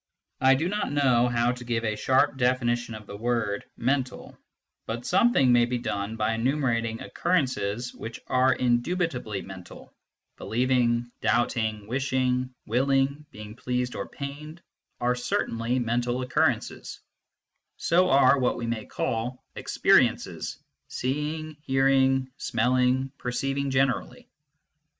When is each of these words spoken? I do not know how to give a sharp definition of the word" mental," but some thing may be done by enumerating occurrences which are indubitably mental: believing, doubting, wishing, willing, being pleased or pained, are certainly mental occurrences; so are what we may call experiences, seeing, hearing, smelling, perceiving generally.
I 0.39 0.55
do 0.55 0.67
not 0.67 0.91
know 0.91 1.27
how 1.27 1.51
to 1.51 1.63
give 1.63 1.83
a 1.85 1.95
sharp 1.95 2.35
definition 2.37 2.95
of 2.95 3.05
the 3.05 3.15
word" 3.15 3.65
mental," 3.91 4.35
but 4.87 5.05
some 5.05 5.31
thing 5.31 5.51
may 5.53 5.65
be 5.65 5.77
done 5.77 6.15
by 6.15 6.33
enumerating 6.33 6.99
occurrences 7.01 7.93
which 7.93 8.19
are 8.25 8.51
indubitably 8.51 9.43
mental: 9.43 9.93
believing, 10.37 11.11
doubting, 11.21 11.85
wishing, 11.85 12.51
willing, 12.65 13.27
being 13.29 13.55
pleased 13.55 13.93
or 13.93 14.09
pained, 14.09 14.63
are 14.99 15.13
certainly 15.13 15.77
mental 15.77 16.23
occurrences; 16.23 16.99
so 17.77 18.09
are 18.09 18.39
what 18.39 18.57
we 18.57 18.65
may 18.65 18.85
call 18.87 19.43
experiences, 19.53 20.57
seeing, 20.87 21.57
hearing, 21.61 22.27
smelling, 22.37 23.11
perceiving 23.19 23.69
generally. 23.69 24.27